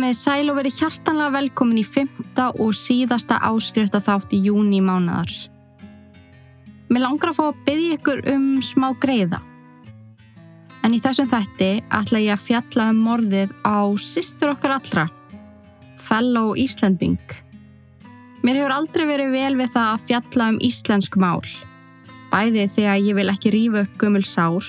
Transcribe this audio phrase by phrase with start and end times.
[0.00, 5.28] Komið sæl og verið hjartanlega velkomin í fymta og síðasta áskrifta þátt í júni mánadar.
[6.88, 9.42] Mér langar að fá að byggja ykkur um smá greiða.
[10.80, 11.68] En í þessum þætti
[11.98, 15.04] ætla ég að fjalla um morðið á sýstur okkar allra,
[16.00, 17.20] fellow Íslandbing.
[18.40, 21.44] Mér hefur aldrei verið vel við það að fjalla um íslensk mál.
[22.32, 24.64] Bæði þegar ég vil ekki rífa upp gömul sár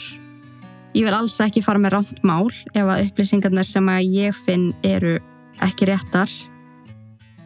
[0.92, 4.72] Ég vil alls ekki fara með rámt mál ef að upplýsingarnar sem að ég finn
[4.84, 5.16] eru
[5.64, 6.32] ekki réttar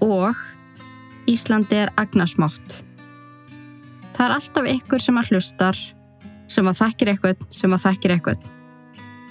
[0.01, 0.33] og
[1.29, 2.81] Íslandi er agnarsmátt.
[4.15, 5.79] Það er alltaf ykkur sem að hlustar,
[6.47, 8.45] sem að þekkir eitthvað, sem að þekkir eitthvað.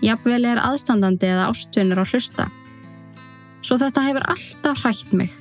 [0.05, 2.49] Jafnvel er aðstandandi eða ástvinnur á hlusta.
[3.65, 5.33] Svo þetta hefur alltaf hrætt mig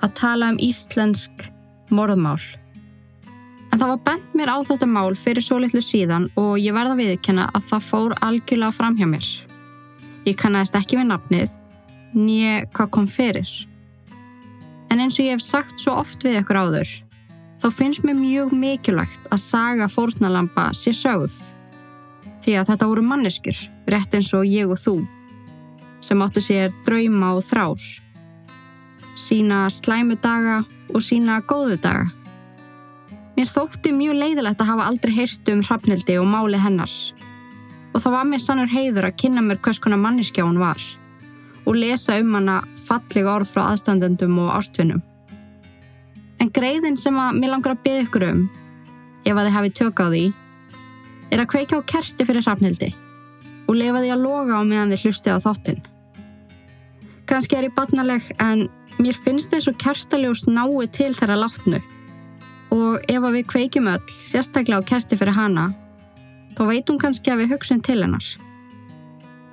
[0.00, 1.48] að tala um íslensk
[1.90, 2.40] morðmál.
[3.72, 6.96] En það var bent mér á þetta mál fyrir svo litlu síðan og ég verða
[6.98, 9.26] viðkjöna að það fór algjörlega fram hjá mér.
[10.26, 11.50] Ég kannast ekki við nafnið,
[12.16, 13.50] nýja hvað kom fyrir.
[14.90, 16.94] En eins og ég hef sagt svo oft við ykkur áður,
[17.62, 21.34] þá finnst mér mjög mikilvægt að saga fórnalampa sé sögð.
[22.42, 24.96] Því að þetta voru manneskur, rétt eins og ég og þú,
[26.00, 27.82] sem áttu sér drauma og þrár.
[29.16, 30.60] Sína slæmu daga
[30.94, 32.06] og sína góðu daga.
[33.36, 36.92] Mér þótti mjög leiðilegt að hafa aldrei heyrstu um hrafnildi og máli hennar.
[37.92, 40.80] Og það var mér sannur heiður að kynna mér hvers konar manniskja hún var
[41.66, 45.00] og lesa um hana fallega orð frá aðstandendum og ástfinnum.
[46.40, 48.44] En greiðin sem að mér langar að byggja ykkur um,
[49.26, 50.22] ef að þið hafi tök á því,
[51.34, 52.92] er að kveika á kersti fyrir hrafnildi
[53.66, 55.82] og lefa því að loga á meðan þið hlusti á þáttinn.
[57.26, 58.68] Kanski er ég batnaleg en
[59.02, 61.82] mér finnst þess að kerstaljós nái til þeirra látnu
[62.74, 65.70] og ef að við kveikjum öll, sérstaklega á kerti fyrir hana,
[66.56, 68.26] þá veit hún kannski að við hugsun til hennar.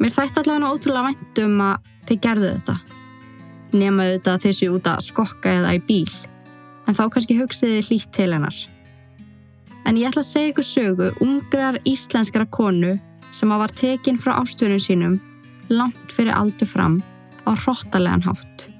[0.02, 2.78] Mér þætti allavega ótrúlega væntum að þið gerðu þetta.
[3.74, 6.10] Nemaðu þetta þessi út að skokka eða í bíl,
[6.88, 8.58] en þá kannski hugsiði hlýtt til hennar.
[9.84, 12.96] En ég ætla að segja ykkur sögu ungrar íslenskara konu
[13.34, 15.18] sem að var tekinn frá ástöðunum sínum
[15.74, 17.02] langt fyrir aldur fram
[17.48, 18.73] á hróttalegan hátt.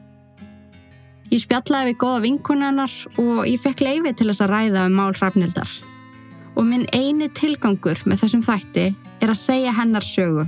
[1.34, 5.16] Ég spjallaði við goða vinkunennar og ég fekk leiði til þess að ræða um mál
[5.18, 5.72] hrafnildar.
[6.54, 10.44] Og minn eini tilgangur með þessum þætti er að segja hennar sögu.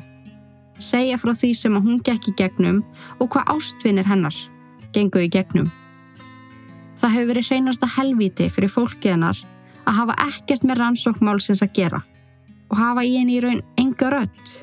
[0.78, 2.84] Segja frá því sem að hún gekk í gegnum
[3.18, 4.38] og hvað ástvinir hennar
[4.94, 5.73] gengu í gegnum.
[7.02, 9.41] Það hefur verið hreinasta helviti fyrir fólkið hennar
[9.90, 12.06] að hafa ekkert með rannsókmálsins að gera
[12.69, 14.57] og hafa í henni í raun enga rött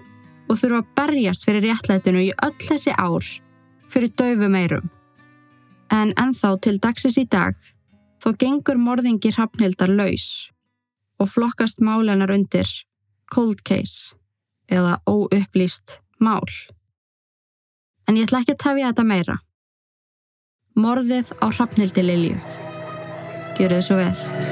[0.47, 3.27] og þurfa að berjast fyrir réttlætinu í öll þessi ár
[3.91, 4.87] fyrir döfu meirum.
[5.93, 7.57] En enþá til dagsins í dag
[8.23, 10.49] þó gengur morðingi hrappnildar laus
[11.21, 12.69] og flokkast málenar undir
[13.33, 14.17] cold case
[14.73, 16.49] eða óupplýst mál.
[18.09, 19.37] En ég ætla ekki að tefja þetta meira.
[20.79, 22.41] Morðið á hrappnildi Lilju.
[23.59, 24.52] Gjör þið svo vel.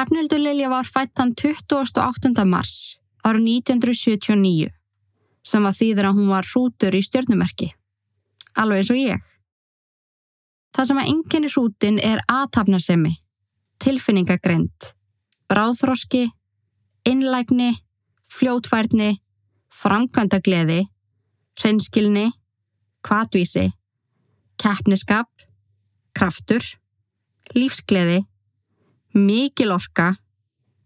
[0.00, 2.44] Hrafnildur Lilja var fættan 28.
[2.44, 4.70] mars ára 1979
[5.44, 7.66] sem var þýður að hún var hrútur í stjórnumerki.
[8.56, 9.26] Alveg eins og ég.
[10.72, 13.12] Það sem að enginni hrútin er aðtapnarsemi,
[13.84, 14.88] tilfinningagreint,
[15.52, 16.30] bráðþroski,
[17.04, 17.74] innlægni,
[18.24, 19.10] fljótfærni,
[19.82, 20.80] framkvæmdagleði,
[21.60, 22.30] hreinskilni,
[23.04, 23.68] kvatvísi,
[24.64, 25.28] keppniskap,
[26.16, 26.64] kraftur,
[27.52, 28.22] lífsgleði
[29.14, 30.14] mikil orka,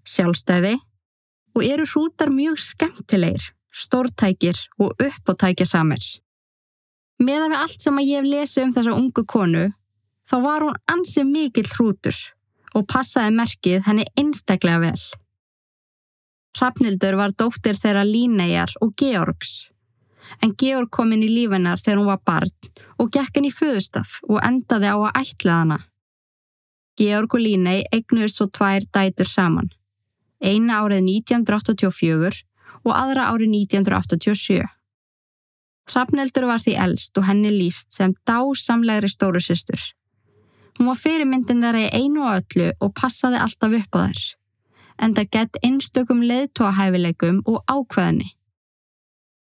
[0.08, 0.74] sjálfstæði
[1.54, 6.04] og eru hrútar mjög skemmtilegir, stórtækir og uppóttækja samir.
[7.22, 9.66] Meða við allt sem að ég hef lesið um þessa ungu konu,
[10.28, 12.16] þá var hún ansið mikil hrútur
[12.74, 15.04] og passaði merkið henni einstaklega vel.
[16.54, 19.70] Hrafnildur var dóttir þeirra Líneijar og Georgs,
[20.43, 22.52] en Georg kom inn í lífinar þegar hún var barn
[22.99, 25.78] og gekk henni í föðustaf og endaði á að ætla hana.
[26.99, 29.70] Georg og Línei eignuðist svo tvær dætur saman.
[30.44, 32.44] Eina árið 1984
[32.85, 34.62] og aðra árið 1987.
[35.91, 39.81] Hrafneldur var því eldst og henni líst sem dásamlegri stóru sýstur.
[40.79, 44.23] Hún var fyrirmyndin þeirra í einu og öllu og passaði alltaf upp á þær.
[45.05, 48.31] En það gett einstökum leðtóahæfileikum og ákveðinni.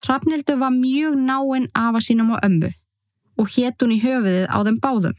[0.03, 2.73] Hrafneldur var mjög náinn afa sínum og ömmu
[3.39, 5.17] og hétt hún í höfuðið á þeim báðum.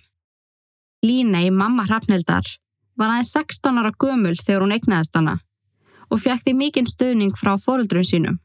[1.04, 2.48] Línei, mamma Hrafnildar,
[2.98, 5.40] var aðeins 16 ára gömul þegar hún eignaðist hana
[6.14, 8.38] og fekk því mikinn stöðning frá fóröldrun sínum.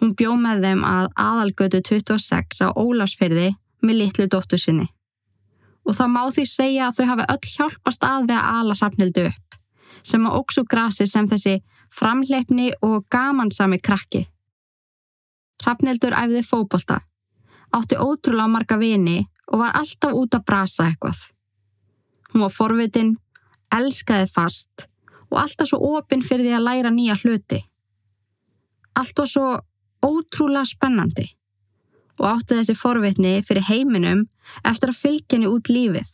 [0.00, 3.52] Hún bjó með þeim að aðalgötu 26 á Ólarsferði
[3.84, 4.88] með litlu dóttu sinni.
[5.84, 9.24] og það má því segja að þau hafi öll hjálpast að við að ala hrafnildu
[9.28, 9.56] upp,
[10.02, 11.58] sem að óksu grasi sem þessi
[11.92, 14.24] framleipni og gamansami krakki.
[15.60, 17.02] Hrafnildur æfði fókbólta,
[17.76, 21.20] átti ótrúlega marga vini og var alltaf út að brasa eitthvað.
[22.34, 23.14] Hún var forvitin,
[23.70, 24.88] elskaði fast
[25.30, 27.60] og alltaf svo opinn fyrir því að læra nýja hluti.
[28.98, 29.46] Allt var svo
[30.04, 31.28] ótrúlega spennandi
[32.20, 34.24] og átti þessi forvitni fyrir heiminum
[34.66, 36.10] eftir að fylgja henni út lífið.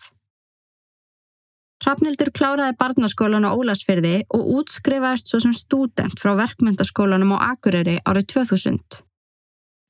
[1.81, 8.29] Hrafnildur kláraði barnaskólan á Ólasfyrði og útskrifaðist svo sem stúdent frá verkmyndaskólanum á Akureyri árið
[8.37, 9.01] 2000.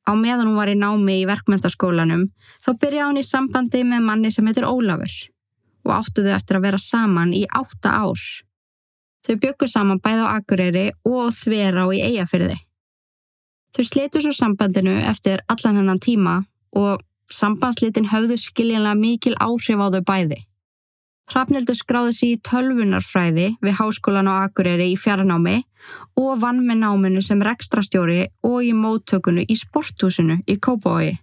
[0.07, 2.29] Á meðan hún var í námi í verkmyndaskólanum
[2.63, 5.19] þá byrjaði hún í sambandi með manni sem heitir Ólafur
[5.87, 8.25] og áttuðu eftir að vera saman í átta ár.
[9.27, 12.59] Þau byggu saman bæð á Akureyri og þver á í Eyjafyrði.
[13.77, 16.41] Þau slitu svo sambandinu eftir allan hennan tíma
[16.77, 20.41] og sambandslitin höfðu skiljanlega mikil áhrif á þau bæði.
[21.31, 25.61] Hrafnildur skráði sér í tölvunarfræði við Háskólan á Akureyri í fjarnámi
[26.19, 31.15] og vann með náminu sem rekstrastjóri og í móttökunu í sporthúsinu í Kópavogi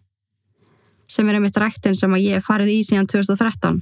[1.07, 3.79] sem er einmitt rektin sem að ég farið í síðan 2013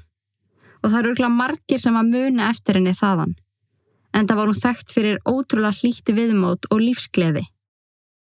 [0.85, 3.33] og það eru örgulega margir sem að muna eftir henni þaðan
[4.15, 7.41] en það var hún þekkt fyrir ótrúlega hlíti viðmót og lífsgleði.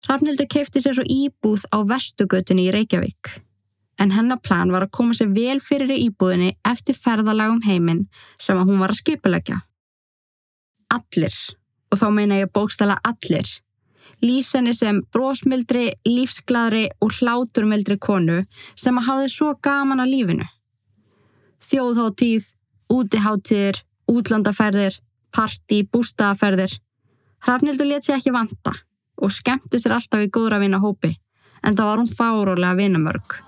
[0.05, 3.39] Hrafnildur keipti sér svo íbúð á vestugötunni í Reykjavík
[4.01, 8.07] en hennar plan var að koma sér vel fyrir í íbúðinni eftir ferðalagum heiminn
[8.41, 9.59] sem að hún var að skipulegja.
[10.91, 11.35] Allir,
[11.93, 13.51] og þá meina ég bókstala allir,
[14.25, 18.41] lýs henni sem brósmildri, lífsgladri og hláturmildri konu
[18.75, 20.49] sem að hafa þið svo gaman að lífinu.
[21.71, 22.47] Þjóðháttíð,
[22.91, 23.77] útiháttíðir,
[24.11, 24.97] útlandaferðir,
[25.31, 26.73] parti, bústaðaferðir.
[27.47, 28.73] Hrafnildur let sér ekki vanta
[29.21, 31.15] og skemmti sér alltaf í góðra vinna hópi
[31.63, 33.39] en þá var hún fárólega vinnamörg.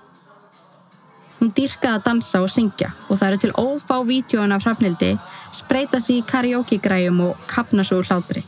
[1.41, 5.17] Hún dýrkaði að dansa og syngja og það eru til ófá vítjóin af hrafnildi
[5.51, 8.45] spreita sér í karaoke græjum og kapna svo úr hlátri.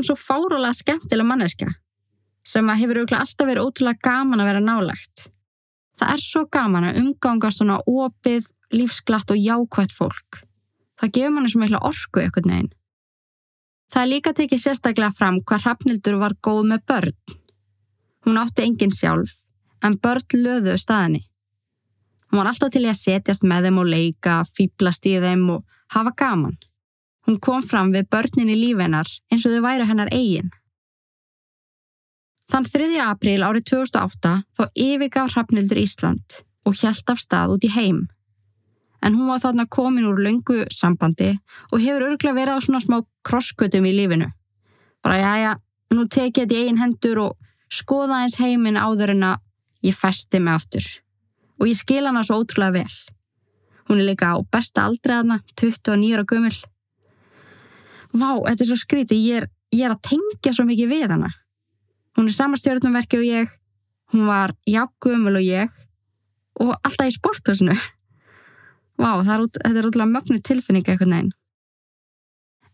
[0.00, 1.66] Sem svo fárólega skemmtilega manneska
[2.50, 5.24] sem að hefur auðvitað alltaf verið ótrúlega gaman að vera nálagt.
[6.00, 10.38] Það er svo gaman að umganga svona opið, lífsglatt og jákvætt fólk.
[10.96, 12.70] Það gefur manni svo mikla orku eitthvað neginn.
[13.92, 17.36] Það er líka tekið sérstaklega fram hvað Hrafnildur var góð með börn.
[18.24, 19.36] Hún átti enginn sjálf,
[19.84, 21.26] en börn löðu staðinni.
[22.30, 25.80] Hún var alltaf til í að setjast með þeim og leika, fýblast í þeim og
[25.92, 26.56] hafa gaman.
[27.30, 30.48] Hún kom fram við börnin í lífennar eins og þau væru hennar eigin.
[32.50, 32.88] Þann 3.
[33.04, 38.00] apríl árið 2008 þá yfirgaf Hrafnildur Ísland og hjælt af stað út í heim.
[38.98, 41.28] En hún var þarna komin úr löngu sambandi
[41.70, 44.26] og hefur örglega verið á svona smá krosskötum í lífinu.
[44.98, 45.52] Bara já já,
[45.94, 49.46] nú tekið þetta í eigin hendur og skoða eins heiminn áður en að
[49.86, 50.90] ég festi mig aftur.
[51.62, 52.98] Og ég skil hana svo ótrúlega vel.
[53.86, 56.58] Hún er líka á besta aldrei aðna, 29 ára gömul
[58.12, 61.30] vá, þetta er svo skríti, ég er, ég er að tengja svo mikið við hana.
[62.18, 63.52] Hún er samastjórnumverki og ég,
[64.14, 65.74] hún var jágumul og ég
[66.60, 67.76] og alltaf í sporthúsinu.
[69.00, 71.36] Vá, er út, þetta er útláð mögnu tilfinninga eitthvað neginn.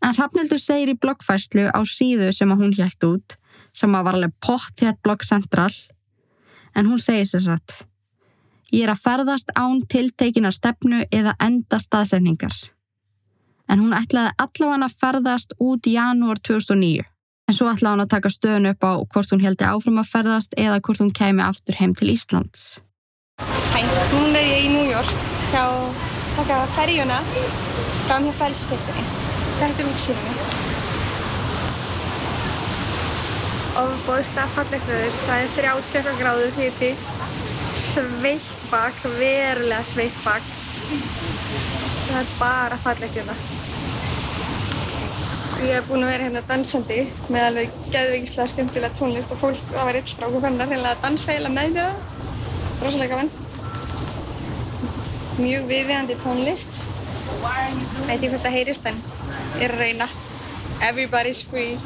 [0.02, 3.36] En Hrafnildur segir í bloggfæslu á síðu sem að hún hjælt út,
[3.76, 5.72] sem að var alveg pott hér blogg central,
[6.76, 7.76] en hún segir sér satt,
[8.72, 12.56] ég er að ferðast án tiltekinar stefnu eða enda staðsefningar
[13.68, 17.04] en hún ætlaði allavega að ferðast út í janúar 2009.
[17.46, 20.56] En svo ætlaði hún að taka stöðun upp á hvort hún heldi áfram að ferðast
[20.58, 22.80] eða hvort hún kemi aftur heim til Íslands.
[23.38, 23.80] Hæ,
[24.12, 25.12] núna er ég í New York
[25.52, 25.66] hjá
[26.36, 27.18] taka ferjuna
[28.06, 29.04] fram hjá fælstektinni.
[29.60, 30.40] Þetta er útsýnum.
[33.76, 36.90] Og bóðslega fallegt veður, það er 30 gráður hiti,
[37.84, 40.50] sveitt bak, verulega sveitt bak.
[42.06, 43.36] Það er bara fallegt hérna.
[45.56, 46.96] Ég hef búin að vera hérna dansandi
[47.32, 51.04] með alveg gæðvíkislega skemmtilega tónlist og fólk, það var eitt strák og fannar hérna að
[51.06, 51.94] dansa eiginlega með mér það.
[52.82, 53.30] Rosalega gaman.
[55.40, 56.82] Mjög viðviðandi tónlist.
[58.04, 59.00] Veit ég hvort það heyrist en
[59.56, 60.10] ég er að reyna.
[60.84, 61.80] Everybody's free.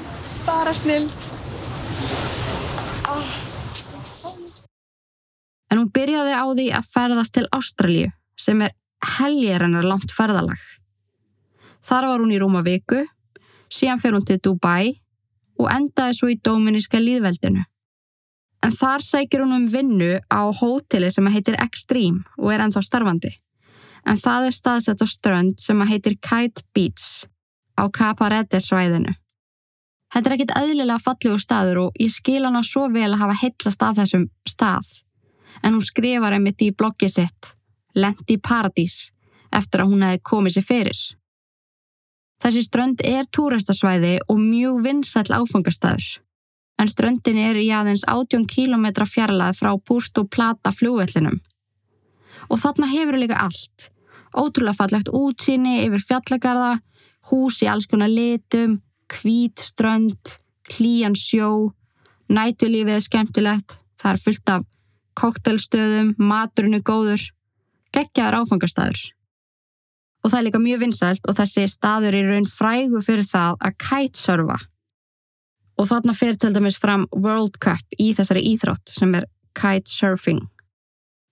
[0.49, 1.07] Bara snill.
[5.71, 8.75] En hún byrjaði á því að ferðast til Ástralíu sem er
[9.21, 10.59] helgerinnar langt ferðalag.
[11.87, 13.07] Þar var hún í rúma viku,
[13.73, 14.95] síðan fer hún til Dubai
[15.61, 17.65] og endaði svo í Dóminíska líðveldinu.
[18.61, 23.33] En þar sækir hún um vinnu á hóteli sem heitir Extreme og er ennþá starfandi.
[24.09, 27.25] En það er staðsett á strönd sem heitir Kite Beach
[27.81, 29.15] á Caparete svæðinu.
[30.11, 33.85] Þetta er ekkit eðlilega fallegur staður og ég skil hana svo vel að hafa heitlast
[33.87, 34.89] af þessum stað
[35.63, 37.53] en hún skrifar einmitt í bloggið sitt
[37.95, 39.11] Lendi Paradís
[39.55, 41.01] eftir að hún hefði komið sér fyrir.
[42.41, 46.21] Þessi strönd er túristasvæði og mjög vinsall áfangastæður.
[46.81, 51.37] En ströndin er í aðeins 18 km fjarlað frá Púrt og Plata fljóvellinum.
[52.49, 53.91] Og þarna hefur líka allt.
[54.33, 56.79] Ótrúlega fallegt útsýni yfir fjallagarða,
[57.29, 58.79] hús í alls konar litum,
[59.11, 60.37] hvít strönd,
[60.71, 61.75] hlíjan sjó,
[62.31, 64.69] nætulífið er skemmtilegt, það er fullt af
[65.21, 67.27] koktelstöðum, maturinn er góður,
[67.93, 69.09] geggjaður áfangastæður.
[70.21, 73.77] Og það er líka mjög vinsælt og þessi staður er raun frægu fyrir það að
[73.87, 74.59] kitesurfa.
[75.81, 80.43] Og þarna fyrir til dæmis fram World Cup í þessari íþrótt sem er kitesurfing.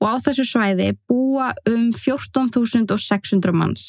[0.01, 3.87] Og á þessu svæði búa um 14.600 manns.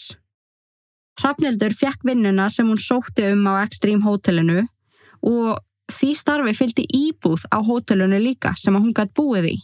[1.19, 4.65] Hrafnildur fjekk vinnuna sem hún sótti um á Extreme Hotelinu
[5.27, 5.59] og
[5.91, 9.57] því starfi fylgdi íbúð á hotelinu líka sem hún gætt búið í.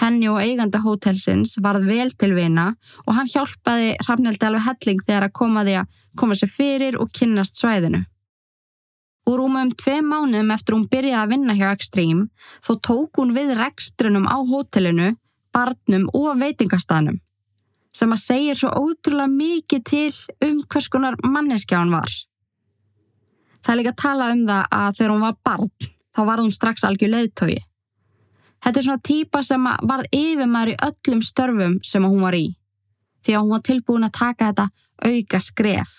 [0.00, 2.72] Henni og eiganda hótelsins varð vel til vina
[3.04, 7.12] og hann hjálpaði Hrafnildi alveg helling þegar að koma því að koma sér fyrir og
[7.14, 8.02] kynnast svæðinu.
[9.24, 12.26] Og rúma um tvei mánuðum eftir hún byrjaði að vinna hjá Extreme
[12.66, 15.14] þó tók hún við rekstrunum á hótelinu,
[15.54, 17.22] barnum og veitingastanum
[17.94, 22.10] sem að segja svo ótrúlega mikið til um hvers konar manneskja hann var.
[23.62, 25.70] Það er líka að tala um það að þegar hún var barn
[26.14, 27.60] þá var hún strax algjör leðtogi.
[28.64, 32.46] Þetta er svona típa sem varð yfirmæður í öllum störfum sem hún var í.
[33.24, 34.68] Því að hún var tilbúin að taka þetta
[35.04, 35.92] auka skref.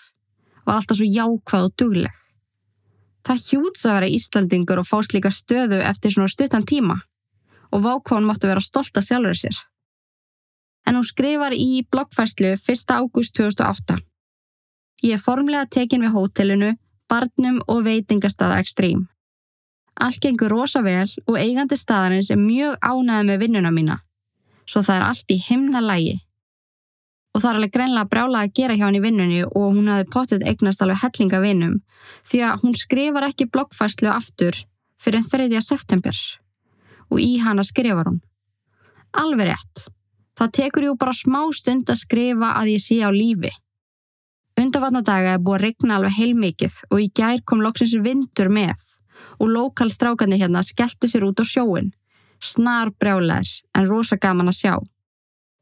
[0.66, 2.16] Var alltaf svo jákvæð og dugleg.
[3.26, 7.00] Það hjúts að vera Íslandingur og fást líka stöðu eftir svona stuttan tíma.
[7.70, 9.56] Og vákváðan máttu vera stolt að sjálfur sér.
[10.86, 12.94] En hún skrifar í bloggfæslu 1.
[12.94, 13.98] ágúst 2008.
[15.06, 16.70] Ég er formlega tekin við hótelinu,
[17.10, 19.06] barnum og veitingastada ekstrím.
[19.96, 23.98] Allt gengur rosa vel og eigandi staðarins er mjög ánæði með vinnuna mína.
[24.68, 26.16] Svo það er allt í himna lægi.
[27.32, 30.08] Og það er alveg greinlega brjála að gera hjá hann í vinnunni og hún hafi
[30.12, 31.74] potið eignast alveg hellinga vinnum
[32.28, 34.58] því að hún skrifar ekki bloggfæslu aftur
[35.00, 35.60] fyrir 3.
[35.64, 36.16] september.
[37.12, 38.20] Og í hana skrifar hún.
[39.16, 39.86] Alveg rétt.
[40.36, 43.52] Það tekur jú bara smá stund að skrifa að ég sé á lífi.
[44.60, 48.80] Undarvatnadaga er búið að regna alveg heilmikið og í gær kom loksins vindur með
[49.38, 51.92] og lokalstrákandi hérna skelltu sér út á sjóin.
[52.40, 54.74] Snar brjálæðir en rosa gaman að sjá.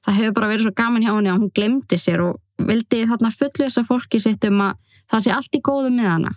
[0.05, 3.31] Það hefur bara verið svo gaman hjá henni að hún glemdi sér og vildi þarna
[3.35, 4.75] fullu þessa fólki sitt um að
[5.11, 6.33] það sé allt í góðu með hana.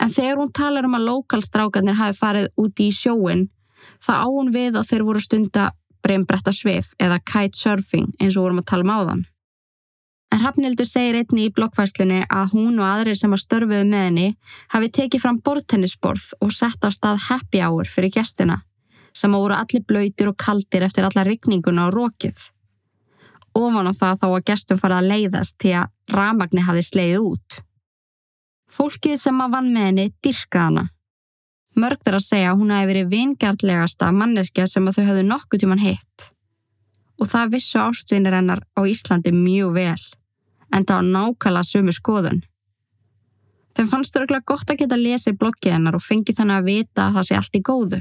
[0.00, 3.48] En þegar hún talar um að lokalstrákanir hafi farið úti í sjóin,
[4.04, 5.70] það á hún við að þeir voru stunda
[6.04, 9.24] breymbretta svif eða kitesurfing eins og vorum að tala um áðan.
[10.34, 14.30] En Hrafnildur segir einni í blokkfæslunni að hún og aðrir sem að störfuðu með henni
[14.72, 18.56] hafi tekið fram bortennisborð og sett á stað happy hour fyrir gestina
[19.14, 22.40] sem að voru allir blöytir og kaldir eftir alla rigninguna og rókið.
[23.54, 27.60] Ofan á það þá að gestum farið að leiðast því að ramagni hafi sleið út.
[28.74, 30.84] Fólkið sem að vann með henni dyrkað hana.
[31.78, 35.86] Mörgður að segja að hún hafi verið vingjartlegasta manneskja sem að þau höfðu nokkuð tíman
[35.86, 36.28] hitt.
[37.22, 40.02] Og það vissu ástvinir hennar á Íslandi mjög vel
[40.74, 42.42] en það var nákvæmlega sömu skoðun.
[43.74, 47.16] Þeim fannst öruglega gott að geta lesið bloggið hennar og fengið þannig að vita að
[47.16, 48.00] það sé allt í góðu.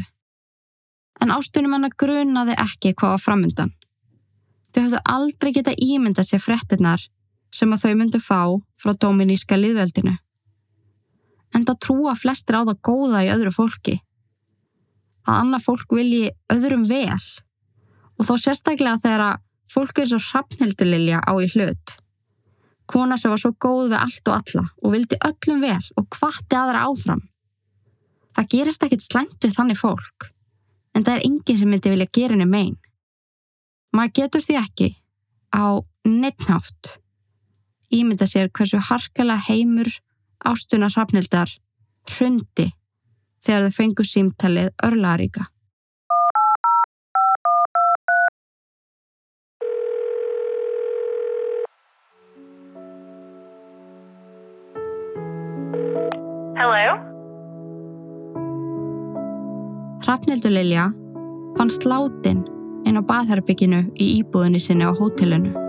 [1.21, 3.71] En ástunum hennar grunaði ekki hvað var framundan.
[4.73, 7.07] Þau höfðu aldrei geta ímyndað sér frettinnar
[7.53, 8.41] sem að þau myndu fá
[8.81, 10.15] frá dominíska liðveldinu.
[11.53, 13.99] En það trúa flestir á það góða í öðru fólki.
[15.29, 21.21] Að annað fólk vilji öðrum vel og þó sérstaklega þegar að fólk er svo sapnildulilja
[21.21, 21.97] á í hlut.
[22.89, 26.59] Kona sem var svo góð við allt og alla og vildi öllum vel og hvatti
[26.59, 27.21] aðra áfram.
[28.33, 30.27] Það gerist ekkit slæmt við þannig fólk,
[30.97, 32.79] en það er enginn sem myndi vilja gera henni megin.
[33.93, 34.89] Maður getur því ekki
[35.53, 36.97] á neittnátt
[37.93, 39.89] ímynda sér hversu harkala heimur
[40.49, 41.51] ástuna hrafnildar
[42.09, 42.71] hrundi
[43.43, 45.45] þegar þau fengu símtalið örlaríka.
[60.03, 60.91] Hrafnildur Lilja
[61.57, 62.43] fannst látin
[62.83, 65.62] inn á baðherbygginu í íbúðinni sinni á hótelinu.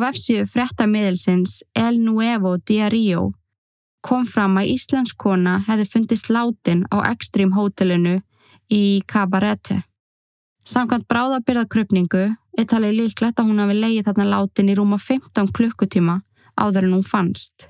[0.00, 3.28] Vefsíu fréttamiðilsins El Nuevo Diario
[4.02, 8.14] kom fram að Íslensk kona hefði fundist látin á Extreme hótelinu
[8.72, 9.82] í Cabarete.
[10.68, 16.20] Samkvæmt bráðabyrðakrupningu er talið líklegt að hún hafi leið þarna látin í rúma 15 klukkutíma
[16.58, 17.68] áður en hún fannst.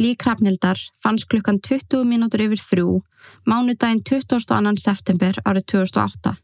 [0.00, 3.00] Líkrafnildar fannst klukkan 20 mínútur yfir þrjú,
[3.44, 4.76] mánudaginn 22.
[4.80, 6.38] september árið 2008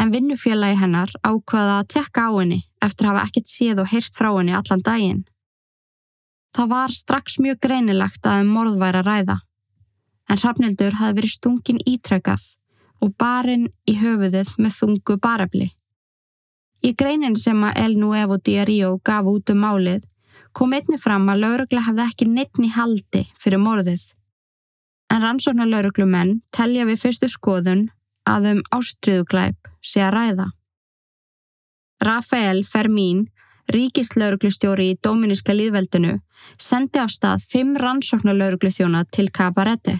[0.00, 4.16] en vinnufélagi hennar ákvaða að tekka á henni eftir að hafa ekkert séð og heyrt
[4.16, 5.24] frá henni allan daginn.
[6.56, 9.36] Það var strax mjög greinilegt að um morð væri að ræða,
[10.30, 12.46] en Hrafnildur hafi verið stungin ítrekað
[13.00, 15.68] og barinn í höfuðið með þungu barabli.
[16.82, 20.06] Í greinin sem að El Nuevo Diario gaf út um málið
[20.56, 24.02] kom einni fram að laurugla hefði ekki neittni haldi fyrir morðið.
[25.10, 27.88] En rannsóknar lauruglumenn telja við fyrstu skoðun
[28.28, 30.48] að um ástriðuglæp sé að ræða.
[32.00, 33.26] Rafael Fermín,
[33.70, 36.16] ríkislauruglustjóri í Dóminíska líðveldinu,
[36.58, 39.98] sendi af stað fimm rannsóknarlauruglu þjóna til Cabarete.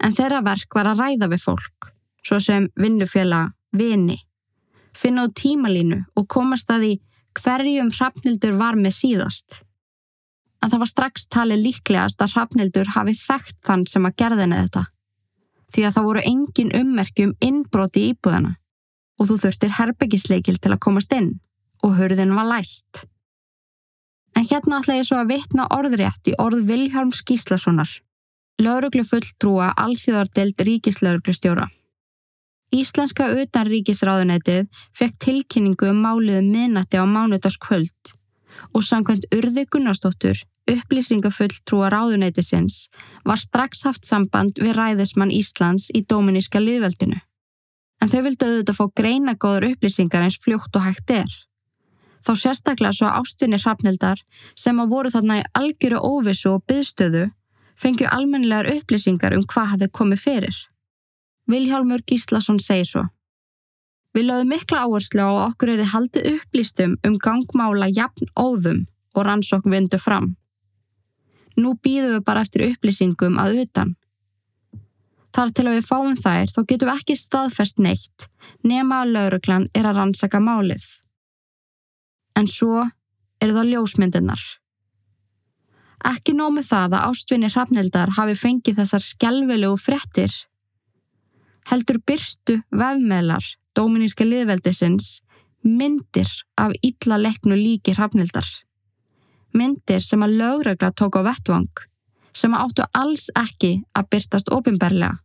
[0.00, 1.90] En þeirra verk var að ræða við fólk,
[2.22, 4.18] svo sem vinnufjöla, vini,
[4.92, 6.94] finna á tímalínu og komast að því
[7.40, 9.60] hverjum Hrafnildur var með síðast.
[10.60, 14.88] En það var strax talið líklegast að Hrafnildur hafi þekkt þann sem að gerðina þetta
[15.70, 18.56] því að það voru engin ummerkjum innbroti í íbúðana
[19.20, 21.34] og þú þurftir herbyggisleikil til að komast inn
[21.84, 23.04] og hurðin var læst.
[24.36, 27.90] En hérna ætla ég svo að vitna orðrétt í orð Vilhelm Skíslassonar,
[28.62, 31.66] lauruglu fulltrúa alþjóðardelt ríkislauruglustjóra.
[32.70, 38.14] Íslenska utanríkisráðunetið fekk tilkynningu um máliðu um minnati á mánudaskvöld
[38.76, 40.38] og samkvæmt urði Gunnarsdóttur
[40.70, 42.84] upplýsingafull trúa ráðuneytisins
[43.26, 47.18] var strax haft samband við ræðismann Íslands í Dóminíska liðveldinu.
[48.00, 51.30] En þau vildu auðvitað fá greina góður upplýsingar eins fljótt og hægt er.
[52.24, 54.20] Þá sérstaklega svo ástunni hrafnildar
[54.58, 57.28] sem að voru þarna í algjöru óvissu og byðstöðu
[57.80, 60.58] fengju almennilegar upplýsingar um hvað hafði komið fyrir.
[61.50, 63.06] Viljálmur Gíslason segi svo.
[64.14, 68.84] Við lögum mikla áherslu á okkur er þið haldið upplýstum um gangmála jafn óðum
[69.14, 70.34] og rannsókn vindu fram.
[71.56, 73.94] Nú býðum við bara eftir upplýsingum að utan.
[75.40, 78.24] Þar til að við fáum þær þá getum við ekki staðfest neitt
[78.60, 80.82] nema að lauruglan er að rannsaka málið.
[82.36, 82.82] En svo
[83.40, 84.42] eru það ljósmyndirnar.
[86.10, 90.34] Ekki nómið það að ástvinni hrafnildar hafi fengið þessar skjálfilegu frettir.
[91.72, 95.22] Heldur byrstu vefmeðlar Dóminíska liðveldisins
[95.64, 96.28] myndir
[96.60, 98.44] af illa leiknu líki hrafnildar
[99.56, 101.86] myndir sem að lögregla tók á vettvang
[102.36, 105.16] sem áttu alls ekki að byrtast ofinberlega.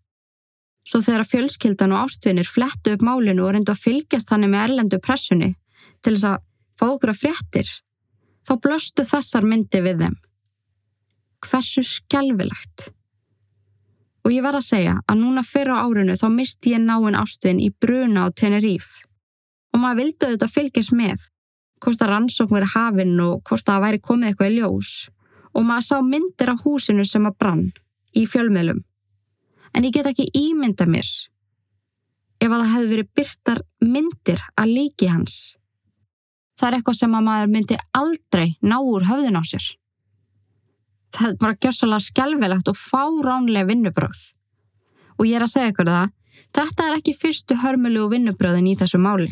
[0.85, 4.99] Svo þegar fjölskyldan og ástvinir flettu upp málinu og reyndu að fylgjast þannig með erlendu
[5.01, 5.55] pressunni
[6.05, 6.43] til þess að
[6.77, 7.71] fá okkur að fréttir,
[8.45, 10.19] þá blöstu þessar myndi við þeim.
[11.45, 12.89] Hversu skjálfilegt.
[14.25, 17.71] Og ég var að segja að núna fyrra árinu þá misti ég náinn ástvin í
[17.73, 19.01] Bruna og Teneríf
[19.75, 21.25] og maður vildi auðvitað fylgjast með
[21.83, 24.91] hvort að rannsókn verið hafinn og hvort að það væri komið eitthvað í ljós
[25.55, 27.65] og maður sá myndir af húsinu sem að brann
[28.15, 28.81] í fjölmiðlum.
[29.75, 31.07] En ég get ekki ímynda mér
[32.45, 35.55] ef að það hefði verið byrstar myndir að líki hans.
[36.55, 39.65] Það er eitthvað sem að maður myndi aldrei ná úr höfðun á sér.
[41.15, 44.21] Það er bara gjörsalega skjálfilegt og fáránlega vinnubröð.
[45.19, 46.13] Og ég er að segja ykkur það,
[46.55, 49.31] þetta er ekki fyrstu hörmulegu vinnubröðin í þessu máli.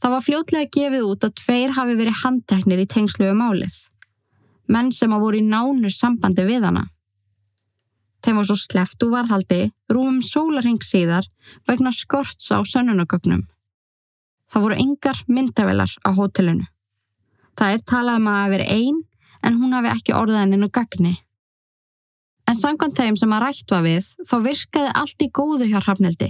[0.00, 3.76] Það var fljótlega gefið út að tveir hafi verið handteknir í tengslu um málið.
[4.72, 6.84] Menn sem að voru í nánu sambandi við hana.
[8.24, 9.60] Þeim var svo sleft úr varhaldi
[9.92, 11.28] rúum sólarheng síðar
[11.68, 13.44] vegna skorts á sönnunagögnum.
[14.50, 16.66] Það voru engar myndavelar á hótelinu.
[17.58, 18.98] Það er talað um að veri einn
[19.46, 21.14] en hún hafi ekki orðaðininu gagni.
[22.46, 26.28] En sangkvæmt þeim sem að rætt var við þá virkaði allt í góðu hjá hrafnildi.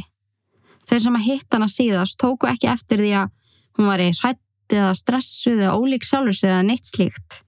[0.86, 3.32] Þeir sem að hitt hana síðast tóku ekki eftir því að
[3.76, 7.42] Hún var í hrætt eða stressuð eða ólík sjálfur sig eða neitt slíkt.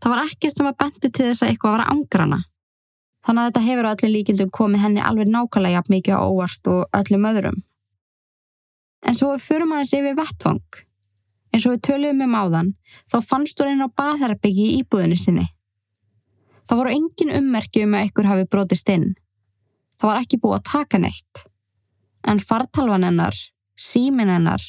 [0.00, 2.38] Það var ekkert sem var bendið til þess að eitthvað var að angrana.
[3.26, 6.70] Þannig að þetta hefur á öllu líkindum komið henni alveg nákvæmlega jafn mikið á óvart
[6.72, 7.58] og öllum öðrum.
[9.04, 10.80] En svo við förum aðeins yfir vettvang.
[11.50, 12.74] En svo við töluðum um áðan,
[13.10, 15.46] þá fannst hún einn á baðherbyggi í íbúðinu sinni.
[16.68, 19.08] Það voru engin ummerki um að ykkur hafi brotist inn.
[19.98, 21.42] Það var ekki búið að taka neitt.
[22.30, 23.36] En fartalvan hennar,
[23.74, 24.62] símin hennar,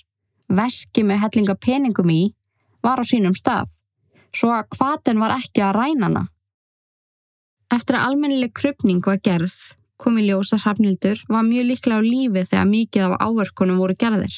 [0.50, 2.22] veski með hellinga peningum í,
[2.82, 3.70] var á sínum stað,
[4.34, 6.24] svo að hvaðin var ekki að ræna hana.
[7.72, 9.56] Eftir að almennileg krupning var gerð,
[9.98, 14.38] kom í ljósa hrafnildur var mjög líklega á lífi þegar mikið af áverkunum voru gerðir.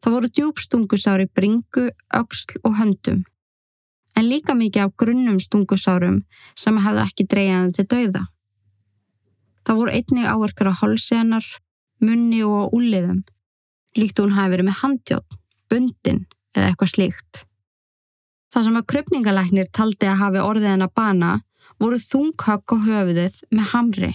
[0.00, 3.24] Það voru djúbstungusári bringu, auksl og höndum
[4.16, 6.22] en líka mikið af grunnum stungusárum
[6.56, 8.24] sem hefði ekki dreyjana til dauða.
[9.66, 11.46] Það voru einnig áverkar á holsenar,
[12.00, 13.24] munni og úliðum,
[13.98, 15.38] líkt hún hafi verið með handjátt,
[15.70, 17.42] bundin eða eitthvað slíkt.
[18.54, 21.32] Það sem að kröpningalæknir taldi að hafi orðið henn að bana
[21.82, 24.12] voru þunghögg á höfuðið með hamri.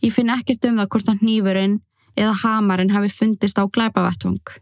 [0.00, 1.78] Ég finn ekkert um það hvort að nýfurinn
[2.16, 4.54] eða hamarinn hafi fundist á glæpavettvang.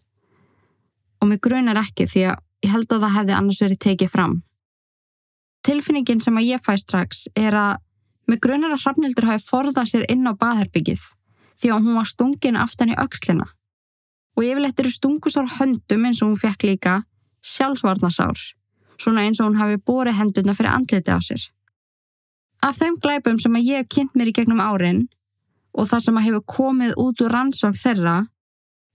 [1.23, 4.35] Og mig grunar ekki því að ég held að það hefði annars verið tekið fram.
[5.67, 7.79] Tilfinningin sem að ég fæ strax er að
[8.29, 11.05] mig grunar að Hrafnildur hafi forðað sér inn á baðherbyggið
[11.59, 13.47] því að hún var stungin aftan í aukslina.
[14.39, 17.01] Og yfirleitt eru stungusár höndum eins og hún fekk líka
[17.43, 18.39] sjálfsvarnasár,
[18.99, 21.49] svona eins og hún hafi borið hendurna fyrir andliti á sér.
[22.65, 25.05] Af þeim glæpum sem ég hef kynnt mér í gegnum árin
[25.79, 28.17] og það sem hefur komið út úr rannsók þeirra,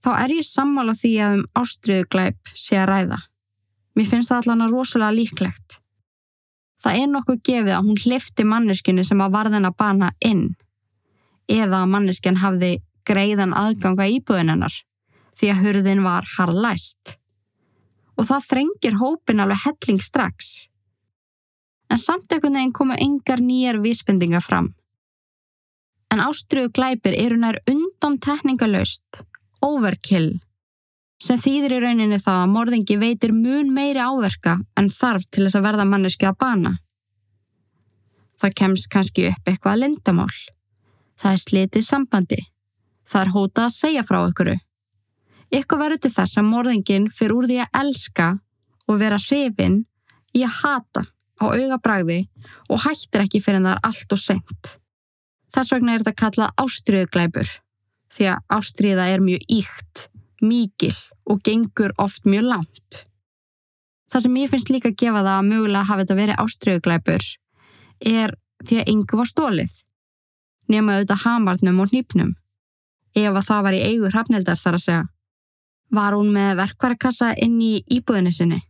[0.04, 3.20] þá er ég sammála því að um ástriðuglæp sé að ræða.
[3.94, 5.78] Mér finnst það allan að rosalega líklegt.
[6.84, 10.44] Það er nokkuð gefið að hún hlifti manneskinni sem að varðin að bana inn
[11.48, 12.74] eða að manneskinn hafði
[13.08, 14.76] greiðan aðganga íbúðinennar
[15.38, 17.16] því að hurðin var harlæst.
[18.20, 20.68] Og það þrengir hópin alveg helling strax.
[21.94, 24.72] En samt ekkert neginn komu engar nýjar vísbendingar fram.
[26.10, 29.20] En ástriðu glæpir eru nær undan tekningalöst,
[29.62, 30.32] overkill
[31.22, 35.60] sem þýðir í rauninni það að morðingi veitir mun meiri áverka en þarf til þess
[35.60, 36.74] að verða manneski að bana.
[38.42, 40.34] Það kemst kannski upp eitthvað lindamál.
[41.14, 42.40] Það er slitið sambandi.
[43.06, 44.58] Það er hótað að segja frá ykkuru.
[45.54, 48.30] Ykkur verður til þess að morðingin fyrir úr því að elska
[48.90, 49.84] og vera hrifin
[50.34, 51.08] í að hata
[51.40, 52.24] á augabræði
[52.70, 54.74] og hættir ekki fyrir það er allt og sent.
[55.54, 57.50] Þess vegna er þetta kallað ástriðuglæpur
[58.14, 60.06] því að ástriða er mjög íkt
[60.44, 60.94] mikil
[61.30, 63.00] og gengur oft mjög langt.
[64.10, 67.26] Það sem ég finnst líka að gefa það að mögulega hafi þetta verið ástriðuglæpur
[68.14, 69.72] er því að yngu var stólið,
[70.70, 72.30] nema auðvitað hamarnum og nýpnum.
[73.14, 75.02] Ef að það var í eigu hrafnildar þar að segja,
[75.94, 78.60] var hún með verkvarakassa inn í íbúðinni sinni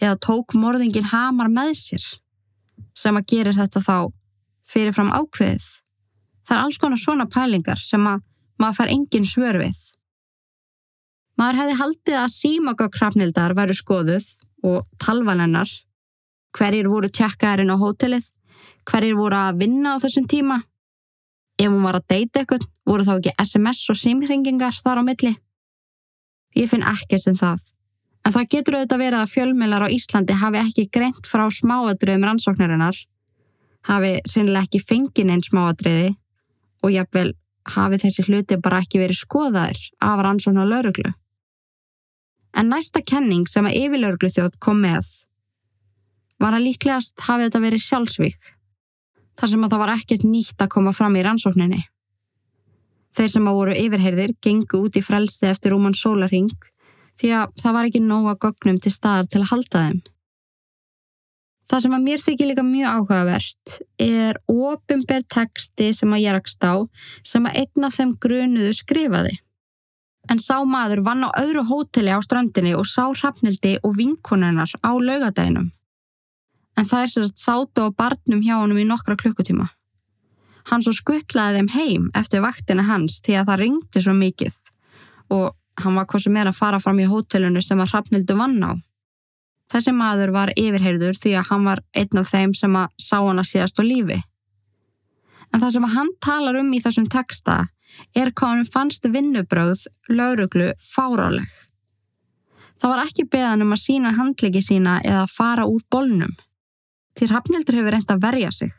[0.00, 2.06] eða tók morðingin hamar með sér
[2.98, 3.96] sem að gerir þetta þá
[4.68, 5.66] fyrirfram ákveðið.
[6.48, 8.24] Það er alls konar svona pælingar sem að
[8.58, 9.78] maður fær engin svör við.
[11.38, 14.26] Maður hefði haldið að símagökkrafnildar væru skoðuð
[14.66, 15.70] og talvanennar,
[16.56, 18.26] hverjir voru tjekkaðarinn á hótelið,
[18.88, 20.58] hverjir voru að vinna á þessum tíma.
[21.58, 25.34] Ef hún var að deyta eitthvað, voru þá ekki SMS og símringingar þar á milli.
[26.58, 27.62] Ég finn ekki sem það,
[28.28, 32.98] en það getur auðvitað verið að fjölmjölar á Íslandi hafi ekki greint frá smáadröðum rannsóknarinnar,
[33.88, 36.10] hafi reynilega ekki fengin einn smáadröði
[36.84, 37.30] og jáfnvel
[37.72, 41.14] hafi þessi hluti bara ekki verið skoðaðir af rannsóknar lauruglu.
[42.52, 45.08] En næsta kenning sem að yfirlauruglu þjótt kom með
[46.38, 48.54] var að líklegast hafi þetta verið sjálfsvík,
[49.40, 51.80] þar sem að það var ekkert nýtt að koma fram í rannsókninni.
[53.16, 56.52] Þeir sem að voru yfirheyrðir gengu út í frelsti eftir Róman Sólarhing
[57.18, 60.00] því að það var ekki nóga gögnum til staðar til að halda þeim.
[61.68, 66.64] Það sem að mér þykir líka mjög áhugaverst er ofinber teksti sem að ég rakst
[66.64, 66.80] á
[67.26, 69.34] sem að einn af þeim grunuðu skrifaði.
[70.32, 74.90] En sá maður vann á öðru hóteli á strandinni og sá hrafnildi og vinkonunnar á
[74.96, 75.68] laugadæginum.
[76.78, 79.68] En það er sérst sátu á barnum hjá honum í nokkra klukkutíma.
[80.68, 84.56] Hann svo skuttlaði þeim heim eftir vaktina hans því að það ringti svo mikið
[85.36, 85.52] og
[85.84, 88.72] hann var hvað sem er að fara fram í hótelinu sem að hrafnildu vann á.
[89.68, 93.42] Þessi maður var yfirheyrður því að hann var einn af þeim sem að sá hann
[93.42, 94.18] að síðast á lífi.
[95.52, 97.58] En það sem að hann talar um í þessum texta
[98.16, 101.48] er hvað hann fannst vinnubröð lauruglu fáráleg.
[102.78, 106.34] Það var ekki beðan um að sína handliki sína eða fara úr bolnum.
[107.18, 108.74] Því Hrafnildur hefur reynd að verja sig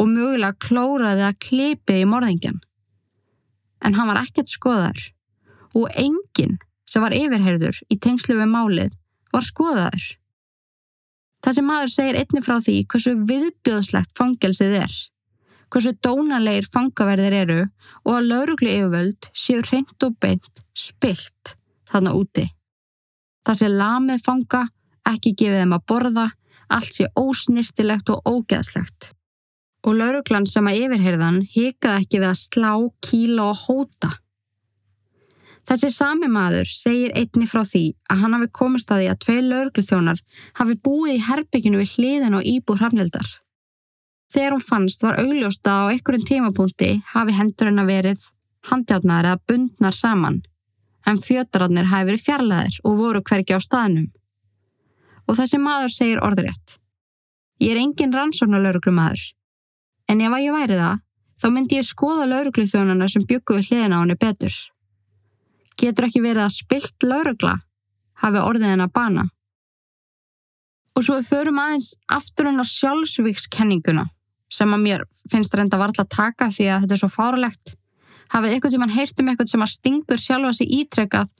[0.00, 2.62] og mögulega klóraði að klipi í morðingjan.
[3.84, 5.02] En hann var ekkert skoðar
[5.78, 6.58] og enginn
[6.88, 8.98] sem var yfirherður í tengslu við málið
[9.32, 10.10] var skoðaður.
[11.42, 14.98] Þessi maður segir einni frá því hversu viðbjóðslegt fangelsið er
[15.72, 17.60] hversu dónalegir fangaverðir eru
[18.04, 21.54] og að lauruglu yfirvöld séu reynd og beint spilt
[21.88, 22.44] þarna úti.
[23.46, 24.62] Það sé lamið fanga,
[25.08, 26.26] ekki gefið þeim að borða,
[26.72, 29.12] allt sé ósnistilegt og ógeðslegt.
[29.82, 34.12] Og lauruglan sem að yfirherðan hikaði ekki við að slá, kíla og hóta.
[35.68, 39.38] Þessi sami maður segir einni frá því að hann hafi komist að því að tvei
[39.46, 40.22] laurugluþjónar
[40.58, 43.28] hafi búið í herbygginu við hliðin og íbúr hafnildar.
[44.32, 48.24] Þegar hún fannst var augljósta á einhverjum tímapunkti hafi hendur hennar verið
[48.70, 50.40] handjátnar eða bundnar saman,
[51.06, 54.10] en fjötararnir hafi verið fjarlæðir og voru hverki á staðnum.
[55.28, 56.78] Og þessi maður segir orðrétt.
[57.62, 59.22] Ég er engin rannsóknar lauruglumadur,
[60.10, 61.02] en ef að ég væri það,
[61.38, 64.56] þá myndi ég skoða laurugluþjónana sem byggu við hliðina á henni betur.
[65.80, 67.54] Getur ekki verið að spilt laurugla
[68.22, 69.28] hafi orðið henn að bana.
[70.92, 74.08] Og svo við förum aðeins aftur henn á sjálfsvíkskenninguna
[74.52, 77.74] sem að mér finnst reynda varðla að taka því að þetta er svo fáralegt.
[78.32, 81.32] Hafið eitthvað sem hann heyrt um eitthvað sem að stingur sjálfa sig ítrekkað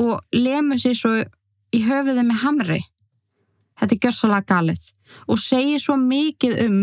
[0.00, 2.78] og lemur sér svo í höfuði með hamri.
[3.80, 4.86] Þetta er gjörsalega galið
[5.32, 6.78] og segir svo mikið um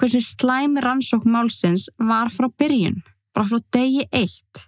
[0.00, 3.02] hversu slæmi rannsók málsins var frá byrjun,
[3.34, 4.66] bara frá degi eitt.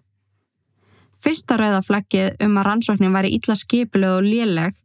[1.27, 4.77] Fyrsta rauðafleggið um að rannsóknin væri illa skipileg og léleg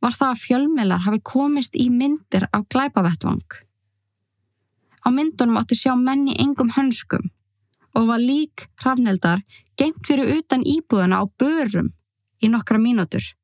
[0.00, 3.44] var það að fjölmeilar hafi komist í myndir af glæpavettvang.
[5.04, 7.28] Á myndunum átti sjá menni engum hönskum
[8.00, 9.44] og var lík hrafneldar
[9.76, 11.92] geimt fyrir utan íbúðuna á börum
[12.40, 13.34] í nokkra mínútur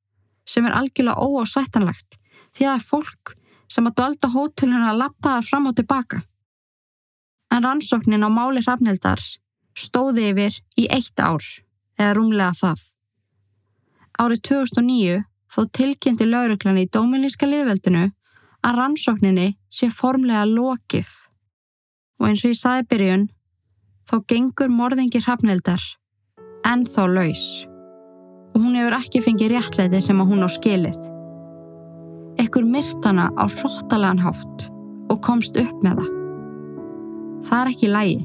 [0.48, 2.16] sem er algjörlega óásættanlegt
[2.56, 3.36] því að fólk
[3.68, 6.24] sem að dvalda hóteluna lappaða fram og tilbaka.
[7.52, 9.20] En rannsóknin á máli hrafneldar
[9.76, 11.44] stóði yfir í eitt ár
[12.00, 12.86] eða rúmlega það.
[14.20, 18.08] Árið 2009 þó tilkynnti lauruglan í Dóminíska liðveldinu
[18.66, 21.10] að rannsókninni sé formlega lokið
[22.20, 23.26] og eins og ég saði byrjun
[24.10, 25.82] þá gengur morðingi hrafnildar
[26.68, 27.46] en þá laus
[28.54, 31.00] og hún hefur ekki fengið réttleiti sem að hún á skilið.
[32.42, 34.66] Ekkur mist hana á hróttalegan hátt
[35.10, 36.16] og komst upp með það.
[37.46, 38.18] Það er ekki lægi.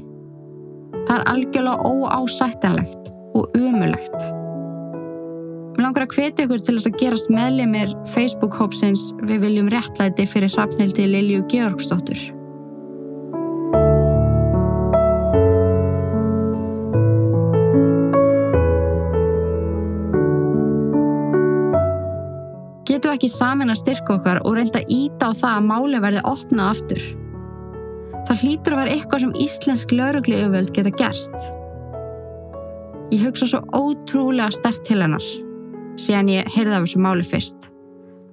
[1.06, 4.16] Það er algjörlega óásættanlegt og umulegt.
[5.76, 10.54] Mér langar að hveti ykkur til þess að gerast meðlemið Facebook-hópsins við viljum réttlæti fyrir
[10.56, 12.30] hrafnildi Lilju Georgsdóttur.
[22.96, 26.22] getum við ekki samin að styrka okkar og reynda íta á það að máli verði
[26.30, 27.04] opnað aftur.
[28.26, 31.36] Það hlýtur að vera eitthvað sem íslensk laurugli yfirvöld geta gerst.
[33.14, 35.22] Ég hugsa svo ótrúlega stert til hennar,
[36.00, 37.68] síðan ég heyrði af þessu máli fyrst.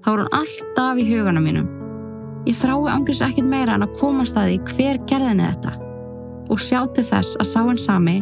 [0.01, 1.67] Þá voru hann alltaf í hugana mínum.
[2.49, 5.75] Ég þrái angriðs ekkit meira en að komast að því hver gerðinni þetta
[6.51, 8.17] og sjá til þess að sáinn sami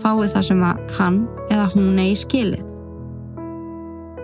[0.00, 2.64] fái það sem að hann eða hún eigi skilið.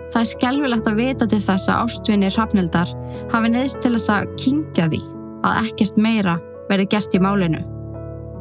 [0.07, 2.93] Það er skelvilegt að vita til þess að ástvinni Hrafnildar
[3.33, 5.01] hafi neðist til þess að kingja því
[5.45, 6.37] að ekkert meira
[6.71, 7.59] verði gert í málinu.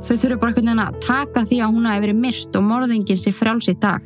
[0.06, 3.20] Þau þurfu bara einhvern veginn að taka því að hún hafi verið myrst og morðingin
[3.20, 4.04] sé frjáls í dag.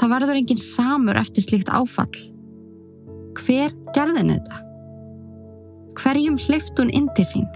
[0.00, 2.24] Það verður enginn samur eftir slíkt áfall.
[3.40, 4.60] Hver gerðin þetta?
[6.00, 7.48] Hverjum hlift hún inn til sín?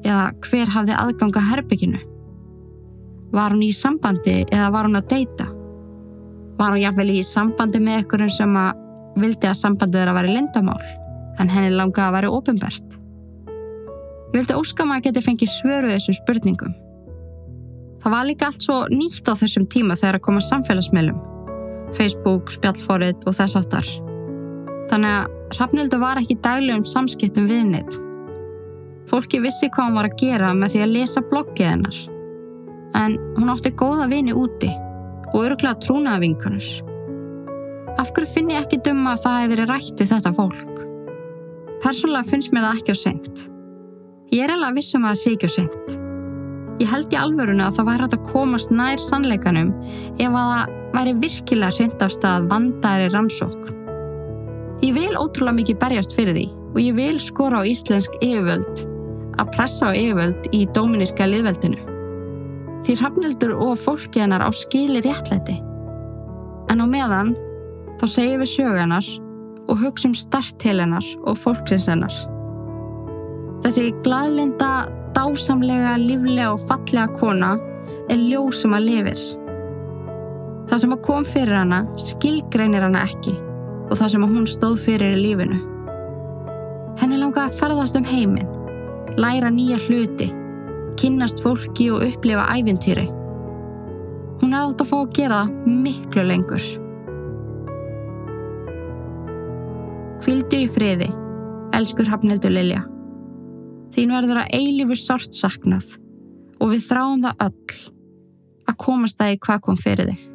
[0.00, 2.00] Eða hver hafði aðganga herbygginu?
[3.36, 5.50] Var hún í sambandi eða var hún að deyta?
[6.60, 8.80] var hún jáfnvel í sambandi með ykkurinn sem að
[9.20, 10.82] vildi að sambandið þeirra væri lindamál
[11.40, 12.96] en henni langaði að væri ofinbært.
[14.34, 16.76] Vildi óskama að geti fengið svöru þessum spurningum.
[18.00, 21.18] Það var líka allt svo nýtt á þessum tíma þegar að koma samfélagsmiðlum,
[21.98, 23.90] Facebook, spjallforrið og þess áttar.
[24.90, 27.98] Þannig að Hrafnildur var ekki daglegum samskiptum við neitt.
[29.10, 31.98] Fólki vissi hvað hún var að gera með því að lesa bloggið hennar.
[33.00, 34.70] En hún átti góða vini úti
[35.32, 36.70] og öruglega trúnaða vinkunus.
[37.98, 40.82] Af hverju finn ég ekki dumma að það hefur verið rætt við þetta fólk?
[41.82, 43.49] Persónulega finnst mér það ekki á seint.
[44.30, 45.96] Ég er alveg vissum að það sé ekki á seint.
[46.80, 49.74] Ég held í alvöruna að það væri hægt að komast nær sannleikanum
[50.22, 53.60] ef að það væri virkilega hreint af stað vandæri rannsók.
[54.86, 58.86] Ég vil ótrúlega mikið berjast fyrir því og ég vil skora á íslensk yfirvöld
[59.42, 61.90] að pressa á yfirvöld í dóminíska liðveldinu
[62.84, 65.58] því Hrafnildur og fólki hennar á skili réttlæti.
[66.72, 67.34] En á meðan
[68.00, 69.06] þá segjum við sögunar
[69.68, 72.14] og hugsim start til hennar og fólksins hennar.
[73.60, 77.52] Þessi gladlinda, dásamlega, líflega og fallega kona
[78.10, 79.22] er ljóð sem að lifir.
[80.70, 83.34] Það sem að kom fyrir hana skilgreinir hana ekki
[83.90, 85.62] og það sem að hún stóð fyrir í lífinu.
[87.00, 88.52] Henni langaði að ferðast um heiminn,
[89.18, 90.30] læra nýja hluti
[91.00, 93.06] kynnast fólki og upplifa ævintýri.
[94.40, 96.66] Hún átt að fá að gera miklu lengur.
[100.20, 101.08] Kvildu í friði,
[101.76, 102.82] Elskur Hafnildur Lilja.
[103.90, 105.96] Þín verður að eilífur sárt saknað
[106.60, 107.78] og við þráum það öll
[108.70, 110.28] að komast það í hvað kom fyrir þig.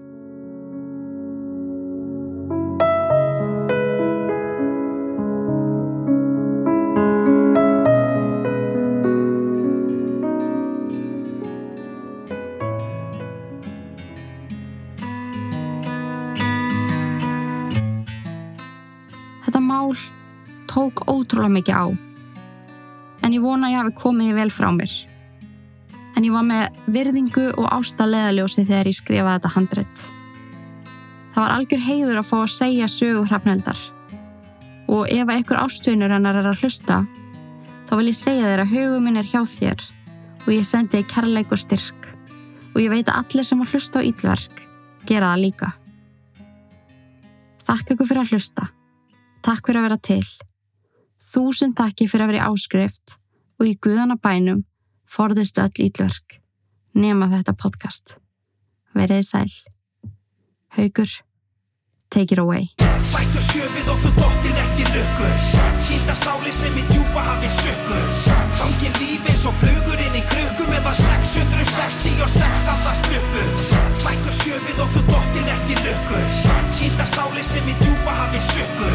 [19.45, 19.95] Þetta mál
[20.67, 22.14] tók ótrúlega mikið á.
[23.35, 24.91] En ég vona að ég hafi komið vel frá mér.
[26.15, 30.03] En ég var með virðingu og ásta leðaljósi þegar ég skrifaði þetta handrit.
[31.33, 33.81] Það var algjör heiður að fá að segja sögur hrafnöldar.
[34.87, 37.01] Og ef einhver ástvinur hennar er að hlusta,
[37.89, 39.83] þá vil ég segja þér að hugum minn er hjá þér
[40.45, 42.07] og ég sendi þig kærleik og styrk.
[42.71, 44.63] Og ég veit að allir sem að hlusta á íllverk
[45.11, 45.73] gera það líka.
[47.67, 48.71] Þakk ykkur fyrir að hlusta.
[49.43, 50.23] Takk fyrir að vera til.
[51.35, 53.19] Þúsund takki fyrir að vera í áskrift
[53.59, 54.63] og í guðana bænum
[55.09, 56.39] forðistu öll ítlverk.
[56.95, 58.15] Nema þetta podcast.
[58.95, 59.51] Verið sæl.
[60.75, 61.11] Haugur,
[62.09, 62.71] take it away.
[63.11, 65.27] Bættu sjöfið og þú dottir eftir lukku
[65.85, 67.99] Sýnda sáli sem í djúpa hafi sökku
[68.57, 70.04] Gangin líf eins og flugur í
[70.85, 73.43] Meðan 666 andast uppu
[74.03, 76.19] Bættu sjöfið og þú dottir eftir lukku.
[76.77, 78.89] Sýnda sáli sem í djúpa hafi sökku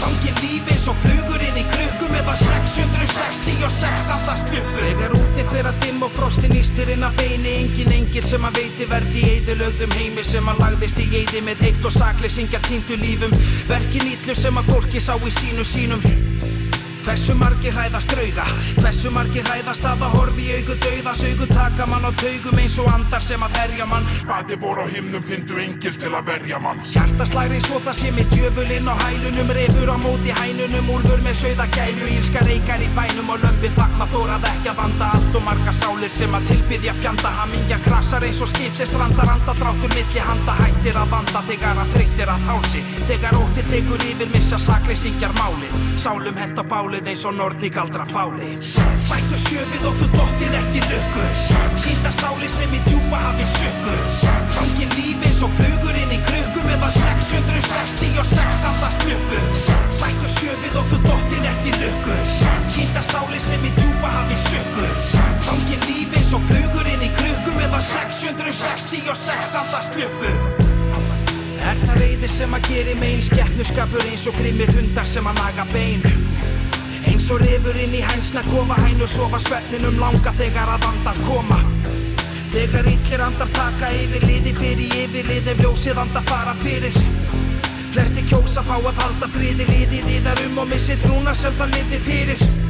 [0.00, 5.68] Gangin líf eins og flugur inn í krukku Meðan 666 andast uppu Þegar úti fyrir
[5.68, 7.52] að dimm og frostin ístir inn að beini.
[7.66, 11.66] Engin engil sem að veiti verði í eðilögðum heimi Sem að lagðist í eði með
[11.68, 13.36] heift og sakleysingjar týndu lífum.
[13.68, 16.08] Verkin ítlu sem að fólki sá í sínu sínum
[17.06, 18.44] Hversu margir hræðast drauga?
[18.80, 22.74] Hversu margir hræðast að það horfi í augu dauðas Augu taka mann á taugum eins
[22.82, 24.08] og andar sem að herja mann.
[24.26, 26.80] Hvaði voru á himnum fyndu engil til að verja mann.
[26.90, 31.68] Hjartaslæri svo það sé með djöfulinn á hælunum Refur á móti hænunum, úlfur með sögða
[31.76, 35.12] gæru Ílska reykar í bænum og lömpi þakma Þórað ekki að vanda.
[35.14, 37.34] Allt og marga sálir sem að tilbyðja fjanda.
[37.38, 39.30] Hamingja krasar eins og skip sem strandar.
[39.36, 41.46] Anda Dráttur milli handa hættir að vanda.
[41.46, 45.74] Þegar að þreyttir að hálsi Þegar ótti tekur yfir missa sakleysingjar málið.
[46.02, 46.66] Sálum hent á
[46.96, 48.56] bálið eins og nortni galdra fári.
[49.08, 51.24] Bættu sjöfið og þú dottir eftir lukku.
[51.82, 53.96] Sýnda sáli sem í djúpa hafi sökku
[54.56, 59.40] Gangin líf eins og flugur inn í krukku Meðan 666 andast uppu
[60.00, 62.16] Bættu sjöfið og þú dottir eftir lukku.
[62.72, 64.88] Sýnda sáli sem í djúpa hafi sökku
[65.44, 70.32] Gangin líf eins og flugur inn í krukku Meðan 666 andast uppu
[71.66, 75.68] Er það reyði sem að geri megin Skeppnuskapur eins og grimmir hundar sem að naga
[75.74, 76.35] bein
[77.06, 81.60] Eins og rifur inn í hænsna kofa hænur sofa svefninum langa þegar að andar koma.
[82.54, 87.00] Þegar illir andar taka yfir liði fyrir yfirlið ef ljósið andar fara fyrir.
[87.94, 91.76] Flesti kjósa fá að halda friði liðið í þar um og missi trúna sem það
[91.78, 92.65] liði fyrir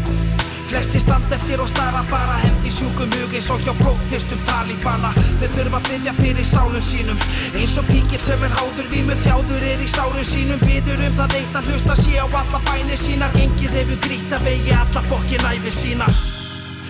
[0.76, 5.46] Flesti standa eftir og stara bara hendi sjúkum hug eins og hjá blóðþyrstum talíbana Þau
[5.54, 7.22] þurfa að byggja fyrir sálum sínum
[7.56, 10.60] Eins og fíkil sem er háður vímu þjáður er í sárum sínum.
[10.60, 13.38] Byður um það eitt að hlusta sé á alla bænir sínar.
[13.40, 16.10] Engið hefur grýtt að vegi alla fokkin æfi sína.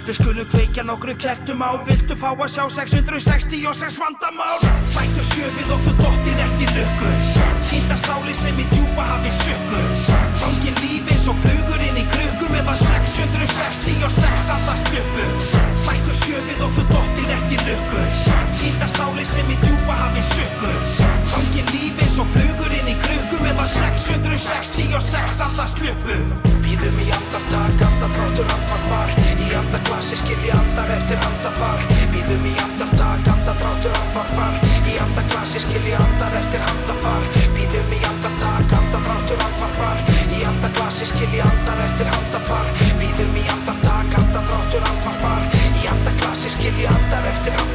[0.07, 4.67] Við skulum kveikja nokkru kertum á Viltu fá að sjá 666 vandamál?
[4.97, 7.15] Bættu sjöfið og þú dottir eftir lukku.
[7.71, 9.81] Sýnda sáli sem í djúpa hafi sökku
[10.39, 12.79] Gangin líf eins og flugur inn í krukku Meðan
[13.33, 15.27] 1966 allar stöpu
[15.87, 18.03] Hættu sjöfið og þú dóttir eftir lukku.
[18.61, 20.71] Hýta sáli sem í djúpa hafið sökku
[21.33, 26.19] Hangir líf eins og flugur inn í klukku meðan 666 allar stöpu
[26.67, 29.13] Býðum í andartak, andafrátur, andarfar
[29.43, 31.85] Í andarklassi skilji andar eftir andafar
[32.15, 39.47] Býðum í andartak, andafrátur, andarfar Í andarklassi skilji andar eftir andafar Býðum í andartak, andafrátur,
[39.47, 42.46] andarfar Í andarklassi skilji andar eftir andafar
[46.87, 47.66] やったらてる